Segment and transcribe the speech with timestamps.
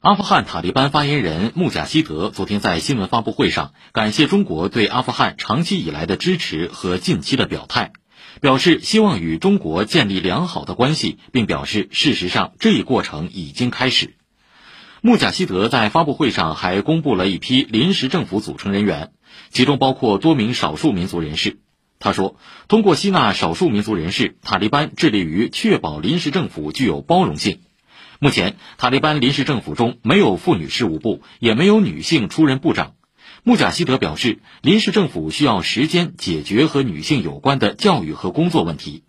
[0.00, 7.90] 阿富汗塔利班发言人穆贾希德昨天在新闻发布会上感谢中国对阿富汗长期以来的支持和近期的表态，
[8.40, 14.14] 表示希望与中国建立良好的关系，并表示事实上这一过程已经开始。
[15.00, 19.10] 穆贾希德在发布会上还公布了一批临时政府组成人员，
[19.50, 21.58] 其中包括多名少数民族人士。
[21.98, 22.36] 他说，
[22.68, 27.58] 通过吸纳少数民族人士，塔利班致力于确保临时政府具有包容性。
[28.20, 32.94] 目前，塔利班临时政府中没有妇女事务部，也没有女性出任部长。
[33.44, 39.04] 穆贾希德表示，临时政府需要时间解决和女性有关的教育和工作问题。